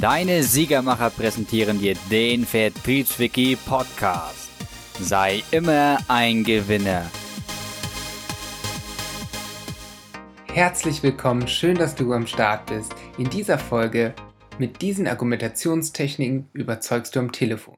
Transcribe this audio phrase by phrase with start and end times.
[0.00, 4.50] Deine Siegermacher präsentieren dir den Vertriebswiki Podcast.
[4.98, 7.08] Sei immer ein Gewinner.
[10.52, 12.96] Herzlich willkommen, schön, dass du am Start bist.
[13.16, 14.12] In dieser Folge
[14.58, 17.76] mit diesen Argumentationstechniken überzeugst du am Telefon.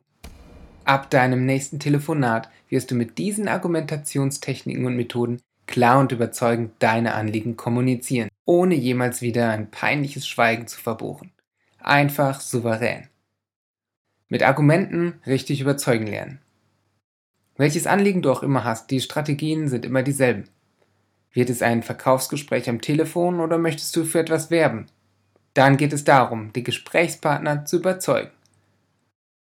[0.84, 7.12] Ab deinem nächsten Telefonat wirst du mit diesen Argumentationstechniken und Methoden klar und überzeugend deine
[7.12, 11.32] Anliegen kommunizieren, ohne jemals wieder ein peinliches Schweigen zu verbuchen.
[11.78, 13.08] Einfach souverän.
[14.28, 16.40] Mit Argumenten richtig überzeugen lernen.
[17.56, 20.44] Welches Anliegen du auch immer hast, die Strategien sind immer dieselben.
[21.32, 24.86] Wird es ein Verkaufsgespräch am Telefon oder möchtest du für etwas werben?
[25.54, 28.30] Dann geht es darum, die Gesprächspartner zu überzeugen.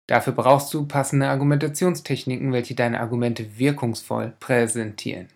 [0.07, 5.27] Dafür brauchst du passende Argumentationstechniken, welche deine Argumente wirkungsvoll präsentieren.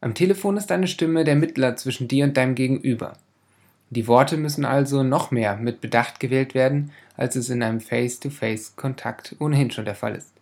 [0.00, 3.18] Am Telefon ist deine Stimme der Mittler zwischen dir und deinem Gegenüber.
[3.90, 9.36] Die Worte müssen also noch mehr mit Bedacht gewählt werden, als es in einem Face-to-Face-Kontakt
[9.38, 10.32] ohnehin schon der Fall ist.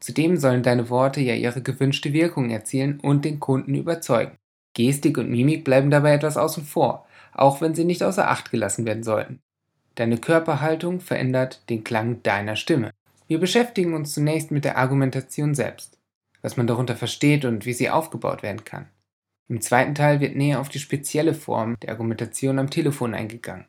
[0.00, 4.36] Zudem sollen deine Worte ja ihre gewünschte Wirkung erzielen und den Kunden überzeugen.
[4.74, 8.84] Gestik und Mimik bleiben dabei etwas außen vor, auch wenn sie nicht außer Acht gelassen
[8.84, 9.40] werden sollten.
[9.94, 12.90] Deine Körperhaltung verändert den Klang deiner Stimme.
[13.28, 15.98] Wir beschäftigen uns zunächst mit der Argumentation selbst,
[16.42, 18.88] was man darunter versteht und wie sie aufgebaut werden kann.
[19.48, 23.66] Im zweiten Teil wird näher auf die spezielle Form der Argumentation am Telefon eingegangen.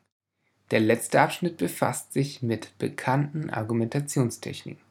[0.70, 4.82] Der letzte Abschnitt befasst sich mit bekannten Argumentationstechniken.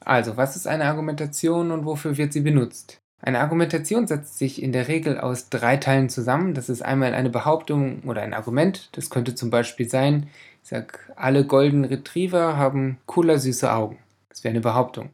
[0.00, 3.00] Also, was ist eine Argumentation und wofür wird sie benutzt?
[3.20, 6.54] Eine Argumentation setzt sich in der Regel aus drei Teilen zusammen.
[6.54, 8.88] Das ist einmal eine Behauptung oder ein Argument.
[8.92, 10.28] Das könnte zum Beispiel sein,
[10.62, 13.98] ich sage, alle Golden Retriever haben cooler süße Augen.
[14.28, 15.10] Das wäre eine Behauptung.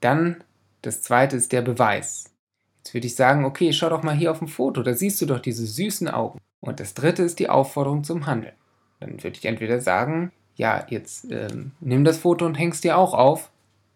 [0.00, 0.42] Dann
[0.82, 2.32] das zweite ist der Beweis.
[2.88, 5.26] Jetzt würde ich sagen, okay, schau doch mal hier auf dem Foto, da siehst du
[5.26, 6.38] doch diese süßen Augen.
[6.60, 8.54] Und das dritte ist die Aufforderung zum Handeln.
[8.98, 13.12] Dann würde ich entweder sagen, ja, jetzt ähm, nimm das Foto und hängst dir auch
[13.12, 13.50] auf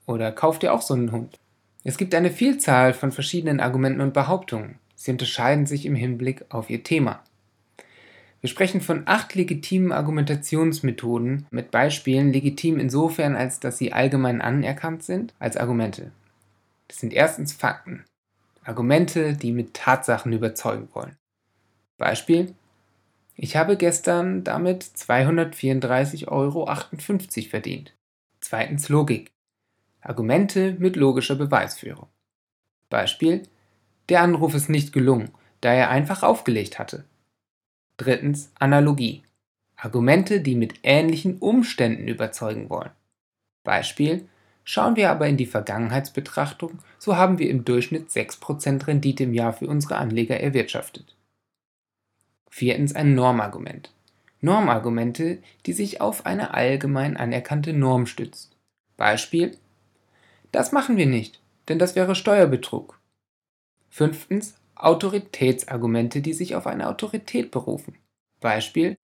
[0.04, 1.38] oder kauf dir auch so einen Hund.
[1.84, 4.74] Es gibt eine Vielzahl von verschiedenen Argumenten und Behauptungen.
[4.94, 7.22] Sie unterscheiden sich im Hinblick auf ihr Thema.
[8.42, 15.02] Wir sprechen von acht legitimen Argumentationsmethoden mit Beispielen legitim insofern, als dass sie allgemein anerkannt
[15.02, 16.12] sind als Argumente.
[16.88, 18.04] Das sind erstens Fakten.
[18.64, 21.16] Argumente, die mit Tatsachen überzeugen wollen.
[21.98, 22.54] Beispiel:
[23.34, 26.68] Ich habe gestern damit 234,58 Euro
[27.48, 27.94] verdient.
[28.40, 29.32] Zweitens Logik.
[30.00, 32.08] Argumente mit logischer Beweisführung.
[32.88, 33.42] Beispiel:
[34.08, 37.04] Der Anruf ist nicht gelungen, da er einfach aufgelegt hatte.
[37.96, 39.22] Drittens Analogie.
[39.76, 42.92] Argumente, die mit ähnlichen Umständen überzeugen wollen.
[43.64, 44.28] Beispiel:
[44.64, 49.52] Schauen wir aber in die Vergangenheitsbetrachtung, so haben wir im Durchschnitt 6% Rendite im Jahr
[49.52, 51.16] für unsere Anleger erwirtschaftet.
[52.48, 53.92] Viertens ein Normargument.
[54.40, 58.56] Normargumente, die sich auf eine allgemein anerkannte Norm stützt.
[58.96, 59.56] Beispiel:
[60.50, 63.00] Das machen wir nicht, denn das wäre Steuerbetrug.
[63.88, 67.96] Fünftens Autoritätsargumente, die sich auf eine Autorität berufen.
[68.40, 68.96] Beispiel: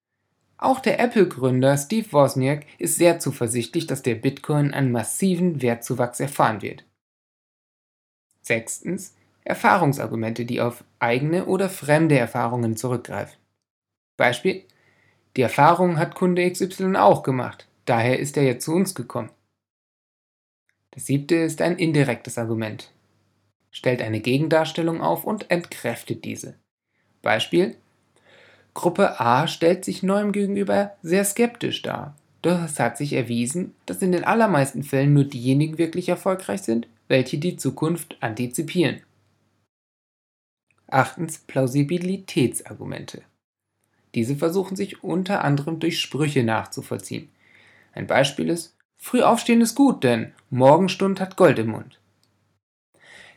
[0.58, 6.62] auch der Apple-Gründer Steve Wozniak ist sehr zuversichtlich, dass der Bitcoin einen massiven Wertzuwachs erfahren
[6.62, 6.84] wird.
[8.42, 9.14] Sechstens.
[9.44, 13.38] Erfahrungsargumente, die auf eigene oder fremde Erfahrungen zurückgreifen.
[14.18, 14.64] Beispiel.
[15.36, 19.30] Die Erfahrung hat Kunde XY auch gemacht, daher ist er jetzt zu uns gekommen.
[20.90, 22.92] Das siebte ist ein indirektes Argument.
[23.70, 26.56] Stellt eine Gegendarstellung auf und entkräftet diese.
[27.22, 27.76] Beispiel
[28.78, 32.16] Gruppe A stellt sich neuem gegenüber sehr skeptisch dar.
[32.42, 36.86] Doch es hat sich erwiesen, dass in den allermeisten Fällen nur diejenigen wirklich erfolgreich sind,
[37.08, 39.00] welche die Zukunft antizipieren.
[40.86, 43.22] Achtens Plausibilitätsargumente.
[44.14, 47.30] Diese versuchen sich unter anderem durch Sprüche nachzuvollziehen.
[47.94, 51.97] Ein Beispiel ist, früh aufstehen ist gut, denn Morgenstund hat Gold im Mund.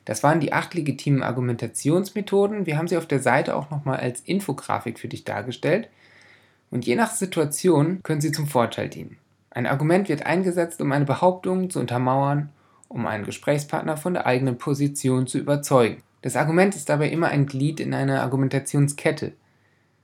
[0.06, 2.66] Das waren die acht legitimen Argumentationsmethoden.
[2.66, 5.90] Wir haben sie auf der Seite auch nochmal als Infografik für dich dargestellt.
[6.72, 9.18] Und je nach Situation können sie zum Vorteil dienen.
[9.52, 12.50] Ein Argument wird eingesetzt, um eine Behauptung zu untermauern,
[12.88, 16.02] um einen Gesprächspartner von der eigenen Position zu überzeugen.
[16.22, 19.34] Das Argument ist dabei immer ein Glied in einer Argumentationskette.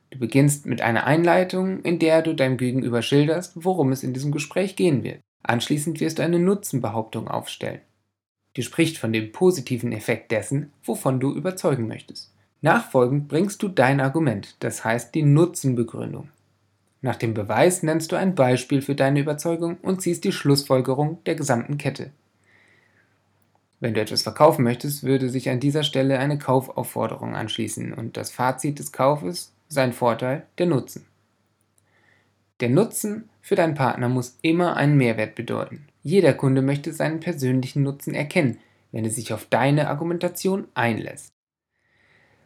[0.10, 4.32] Du beginnst mit einer Einleitung, in der du deinem Gegenüber schilderst, worum es in diesem
[4.32, 5.22] Gespräch gehen wird.
[5.44, 7.82] Anschließend wirst du eine Nutzenbehauptung aufstellen
[8.58, 12.34] die spricht von dem positiven Effekt dessen, wovon du überzeugen möchtest.
[12.62, 16.30] Nachfolgend bringst du dein Argument, das heißt die Nutzenbegründung.
[17.02, 21.36] Nach dem Beweis nennst du ein Beispiel für deine Überzeugung und ziehst die Schlussfolgerung der
[21.36, 22.12] gesamten Kette.
[23.80, 28.32] Wenn du etwas verkaufen möchtest, würde sich an dieser Stelle eine Kaufaufforderung anschließen und das
[28.32, 31.06] Fazit des Kaufes sein Vorteil, der Nutzen.
[32.60, 35.86] Der Nutzen für deinen Partner muss immer einen Mehrwert bedeuten.
[36.08, 38.60] Jeder Kunde möchte seinen persönlichen Nutzen erkennen,
[38.94, 41.34] wenn er sich auf deine Argumentation einlässt.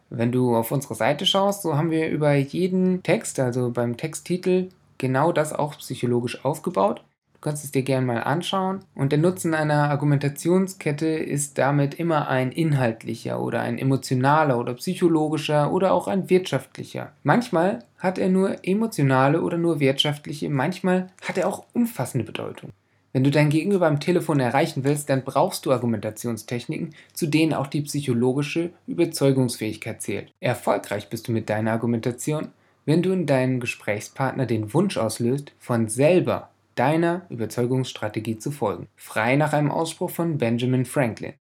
[0.09, 4.69] Wenn du auf unsere Seite schaust, so haben wir über jeden Text, also beim Texttitel,
[4.97, 7.03] genau das auch psychologisch aufgebaut.
[7.35, 8.79] Du kannst es dir gerne mal anschauen.
[8.95, 15.71] Und der Nutzen einer Argumentationskette ist damit immer ein inhaltlicher oder ein emotionaler oder psychologischer
[15.71, 17.11] oder auch ein wirtschaftlicher.
[17.21, 22.71] Manchmal hat er nur emotionale oder nur wirtschaftliche, manchmal hat er auch umfassende Bedeutung.
[23.13, 27.67] Wenn du dein Gegenüber am Telefon erreichen willst, dann brauchst du Argumentationstechniken, zu denen auch
[27.67, 30.33] die psychologische Überzeugungsfähigkeit zählt.
[30.39, 32.49] Erfolgreich bist du mit deiner Argumentation,
[32.85, 38.87] wenn du in deinem Gesprächspartner den Wunsch auslöst, von selber deiner Überzeugungsstrategie zu folgen.
[38.95, 41.33] Frei nach einem Ausspruch von Benjamin Franklin.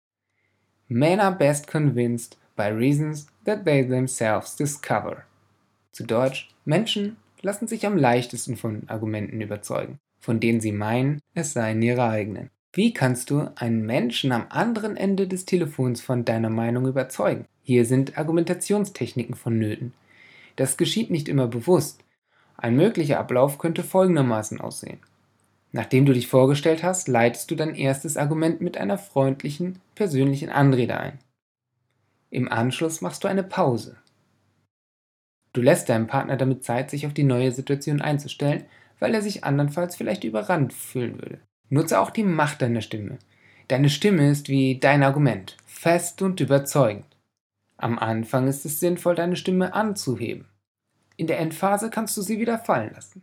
[0.88, 5.22] Men are best convinced by reasons that they themselves discover.
[5.93, 11.52] Zu Deutsch, Menschen lassen sich am leichtesten von Argumenten überzeugen von denen sie meinen, es
[11.52, 12.50] seien ihre eigenen.
[12.72, 17.46] Wie kannst du einen Menschen am anderen Ende des Telefons von deiner Meinung überzeugen?
[17.62, 19.93] Hier sind Argumentationstechniken vonnöten.
[20.55, 22.05] Das geschieht nicht immer bewusst.
[22.56, 25.00] Ein möglicher Ablauf könnte folgendermaßen aussehen.
[25.72, 30.99] Nachdem du dich vorgestellt hast, leitest du dein erstes Argument mit einer freundlichen, persönlichen Anrede
[30.99, 31.19] ein.
[32.31, 33.96] Im Anschluss machst du eine Pause.
[35.52, 38.64] Du lässt deinem Partner damit Zeit, sich auf die neue Situation einzustellen
[39.00, 41.41] weil er sich andernfalls vielleicht überrannt fühlen würde.
[41.69, 43.19] Nutze auch die Macht deiner Stimme.
[43.69, 47.06] Deine Stimme ist wie dein Argument, fest und überzeugend.
[47.76, 50.47] Am Anfang ist es sinnvoll, deine Stimme anzuheben.
[51.17, 53.23] In der Endphase kannst du sie wieder fallen lassen.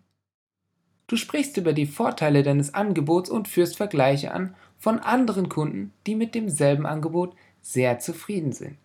[1.08, 6.16] Du sprichst über die Vorteile deines Angebots und führst Vergleiche an von anderen Kunden, die
[6.16, 8.78] mit demselben Angebot sehr zufrieden sind.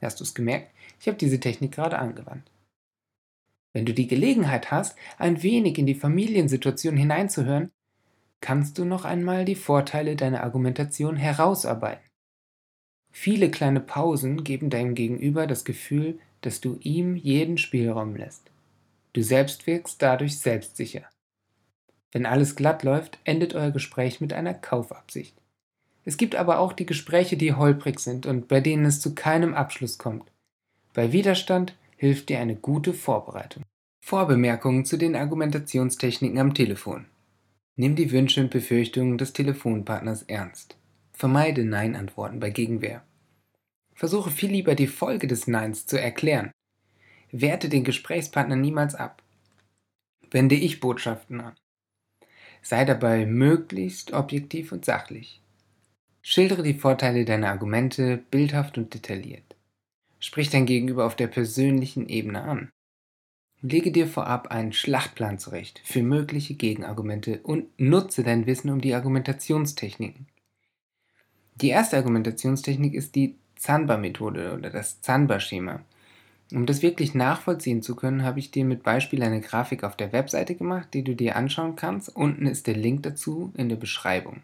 [0.00, 0.72] Hast du es gemerkt?
[1.00, 2.50] Ich habe diese Technik gerade angewandt.
[3.72, 7.70] Wenn du die Gelegenheit hast, ein wenig in die Familiensituation hineinzuhören,
[8.40, 12.04] kannst du noch einmal die Vorteile deiner Argumentation herausarbeiten.
[13.12, 18.50] Viele kleine Pausen geben deinem Gegenüber das Gefühl, dass du ihm jeden Spielraum lässt.
[19.12, 21.04] Du selbst wirkst dadurch selbstsicher.
[22.12, 25.36] Wenn alles glatt läuft, endet euer Gespräch mit einer Kaufabsicht.
[26.04, 29.54] Es gibt aber auch die Gespräche, die holprig sind und bei denen es zu keinem
[29.54, 30.30] Abschluss kommt.
[30.94, 33.62] Bei Widerstand hilft dir eine gute Vorbereitung.
[34.02, 37.04] Vorbemerkungen zu den Argumentationstechniken am Telefon.
[37.76, 40.78] Nimm die Wünsche und Befürchtungen des Telefonpartners ernst.
[41.12, 43.04] Vermeide Nein-Antworten bei Gegenwehr.
[43.94, 46.50] Versuche viel lieber die Folge des Neins zu erklären.
[47.32, 49.22] Werte den Gesprächspartner niemals ab.
[50.30, 51.56] Wende Ich-Botschaften an.
[52.62, 55.42] Sei dabei möglichst objektiv und sachlich.
[56.22, 59.49] Schildere die Vorteile deiner Argumente bildhaft und detailliert.
[60.20, 62.70] Sprich dein Gegenüber auf der persönlichen Ebene an.
[63.62, 68.94] Lege dir vorab einen Schlachtplan zurecht für mögliche Gegenargumente und nutze dein Wissen um die
[68.94, 70.26] Argumentationstechniken.
[71.56, 75.82] Die erste Argumentationstechnik ist die Zanba-Methode oder das Zanba-Schema.
[76.52, 80.12] Um das wirklich nachvollziehen zu können, habe ich dir mit Beispiel eine Grafik auf der
[80.12, 82.14] Webseite gemacht, die du dir anschauen kannst.
[82.16, 84.42] Unten ist der Link dazu in der Beschreibung.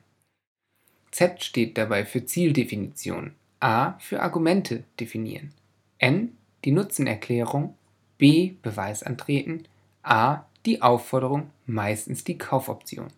[1.10, 5.52] Z steht dabei für Zieldefinition, A für Argumente definieren,
[5.98, 7.74] N die Nutzenerklärung,
[8.18, 9.64] B Beweis antreten,
[10.02, 13.08] A die Aufforderung, meistens die Kaufoption.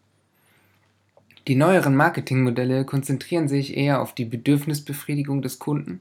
[1.46, 6.00] Die neueren Marketingmodelle konzentrieren sich eher auf die Bedürfnisbefriedigung des Kunden,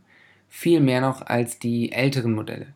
[0.49, 2.67] viel mehr noch als die älteren Modelle.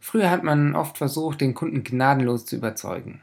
[0.00, 3.20] Früher hat man oft versucht, den Kunden gnadenlos zu überzeugen.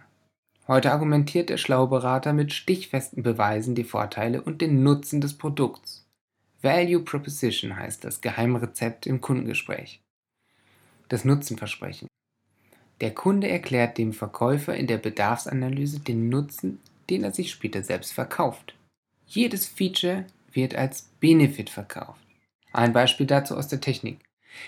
[0.67, 6.05] Heute argumentiert der schlaue Berater mit stichfesten Beweisen die Vorteile und den Nutzen des Produkts.
[6.61, 10.01] Value Proposition heißt das Geheimrezept im Kundengespräch.
[11.07, 12.09] Das Nutzenversprechen.
[12.99, 18.11] Der Kunde erklärt dem Verkäufer in der Bedarfsanalyse den Nutzen, den er sich später selbst
[18.11, 18.75] verkauft.
[19.25, 22.19] Jedes Feature wird als Benefit verkauft.
[22.73, 24.19] Ein Beispiel dazu aus der Technik.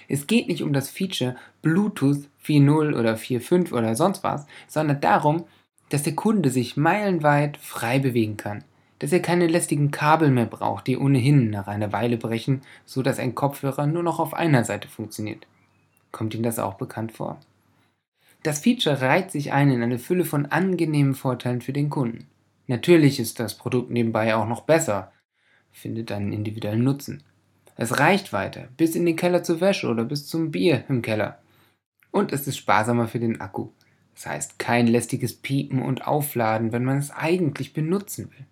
[0.07, 5.45] Es geht nicht um das Feature Bluetooth 4.0 oder 4.5 oder sonst was, sondern darum,
[5.89, 8.63] dass der Kunde sich meilenweit frei bewegen kann
[9.01, 13.17] dass er keine lästigen Kabel mehr braucht, die ohnehin nach einer Weile brechen, so dass
[13.17, 15.47] ein Kopfhörer nur noch auf einer Seite funktioniert.
[16.11, 17.39] Kommt Ihnen das auch bekannt vor?
[18.43, 22.27] Das Feature reiht sich ein in eine Fülle von angenehmen Vorteilen für den Kunden.
[22.67, 25.11] Natürlich ist das Produkt nebenbei auch noch besser,
[25.71, 27.23] findet einen individuellen Nutzen.
[27.77, 31.39] Es reicht weiter, bis in den Keller zur Wäsche oder bis zum Bier im Keller.
[32.11, 33.69] Und es ist sparsamer für den Akku.
[34.13, 38.45] Das heißt, kein lästiges Piepen und Aufladen, wenn man es eigentlich benutzen will.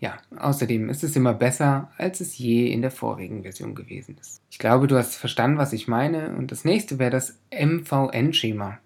[0.00, 4.40] Ja, außerdem ist es immer besser, als es je in der vorigen Version gewesen ist.
[4.50, 6.34] Ich glaube, du hast verstanden, was ich meine.
[6.36, 8.78] Und das nächste wäre das MVN-Schema.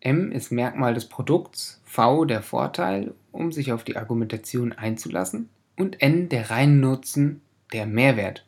[0.00, 6.02] M ist Merkmal des Produkts, V der Vorteil, um sich auf die Argumentation einzulassen und
[6.02, 7.42] N der rein Nutzen,
[7.72, 8.44] der Mehrwert.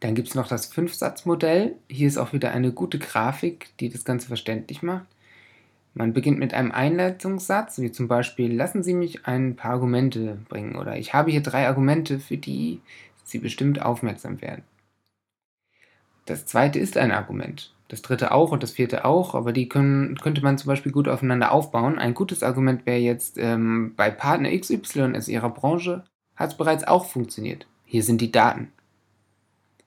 [0.00, 1.76] Dann gibt es noch das Fünfsatzmodell.
[1.88, 5.06] Hier ist auch wieder eine gute Grafik, die das Ganze verständlich macht.
[5.94, 10.74] Man beginnt mit einem Einleitungssatz, wie zum Beispiel, lassen Sie mich ein paar Argumente bringen
[10.74, 12.80] oder ich habe hier drei Argumente, für die
[13.22, 14.64] Sie bestimmt aufmerksam werden.
[16.26, 17.72] Das zweite ist ein Argument.
[17.88, 21.06] Das dritte auch und das vierte auch, aber die können, könnte man zum Beispiel gut
[21.06, 21.98] aufeinander aufbauen.
[21.98, 26.84] Ein gutes Argument wäre jetzt, ähm, bei Partner XY aus Ihrer Branche hat es bereits
[26.84, 27.66] auch funktioniert.
[27.84, 28.72] Hier sind die Daten.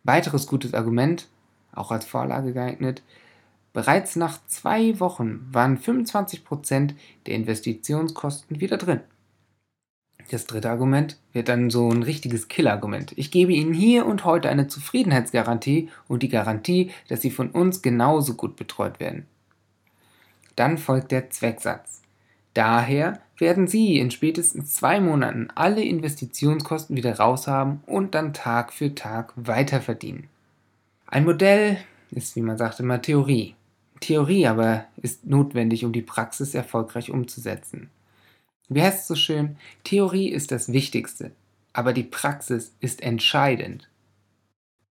[0.03, 1.27] Weiteres gutes Argument,
[1.73, 3.01] auch als Vorlage geeignet,
[3.73, 6.93] Bereits nach zwei Wochen waren 25%
[7.25, 9.01] der Investitionskosten wieder drin.
[10.29, 13.13] Das dritte Argument wird dann so ein richtiges Killargument.
[13.15, 17.81] Ich gebe Ihnen hier und heute eine Zufriedenheitsgarantie und die Garantie, dass Sie von uns
[17.81, 19.25] genauso gut betreut werden.
[20.55, 22.01] Dann folgt der Zwecksatz.
[22.53, 28.95] Daher werden Sie in spätestens zwei Monaten alle Investitionskosten wieder raushaben und dann Tag für
[28.95, 30.27] Tag weiter verdienen.
[31.05, 31.77] Ein Modell
[32.11, 33.55] ist, wie man sagt, immer Theorie.
[33.99, 37.89] Theorie aber ist notwendig, um die Praxis erfolgreich umzusetzen.
[38.69, 39.57] Wie heißt es so schön?
[39.83, 41.31] Theorie ist das Wichtigste,
[41.73, 43.87] aber die Praxis ist entscheidend.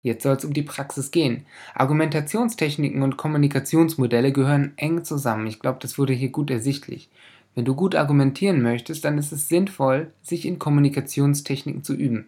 [0.03, 1.45] Jetzt soll es um die Praxis gehen.
[1.75, 5.47] Argumentationstechniken und Kommunikationsmodelle gehören eng zusammen.
[5.47, 7.11] Ich glaube, das wurde hier gut ersichtlich.
[7.55, 12.27] Wenn du gut argumentieren möchtest, dann ist es sinnvoll, sich in Kommunikationstechniken zu üben.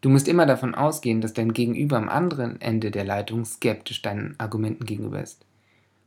[0.00, 4.38] Du musst immer davon ausgehen, dass dein Gegenüber am anderen Ende der Leitung skeptisch deinen
[4.38, 5.45] Argumenten gegenüber ist.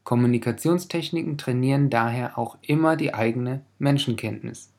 [0.10, 4.72] Kommunikationstechniken trainieren daher auch immer die eigene Menschenkenntnis.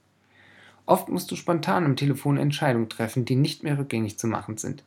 [0.86, 4.82] Oft musst du spontan am Telefon Entscheidungen treffen, die nicht mehr rückgängig zu machen sind.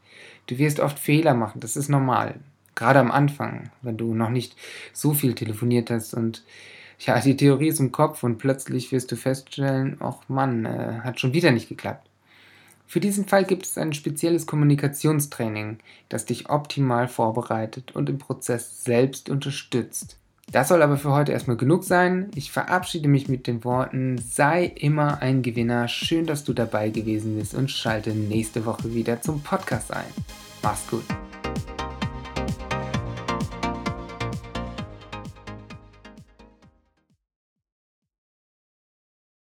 [0.48, 2.42] Du wirst oft Fehler machen, das ist normal.
[2.76, 4.58] Gerade am Anfang, wenn du noch nicht
[4.92, 6.44] so viel telefoniert hast und
[7.00, 11.22] ja, die Theorie ist im Kopf und plötzlich wirst du feststellen, ach Mann, äh, hat
[11.22, 12.10] schon wieder nicht geklappt.
[12.86, 15.78] Für diesen Fall gibt es ein spezielles Kommunikationstraining,
[16.10, 20.18] das dich optimal vorbereitet und im Prozess selbst unterstützt.
[20.52, 22.30] Das soll aber für heute erstmal genug sein.
[22.36, 25.88] Ich verabschiede mich mit den Worten, sei immer ein Gewinner.
[25.88, 30.06] Schön, dass du dabei gewesen bist und schalte nächste Woche wieder zum Podcast ein.
[30.62, 31.06] Mach's gut.